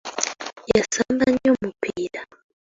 Yaasamba 0.71 1.23
nnyo 1.31 1.51
omupiira. 1.55 2.21